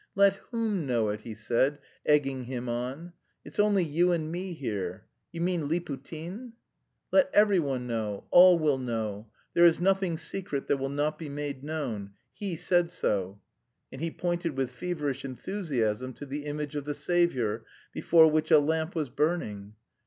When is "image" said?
16.45-16.75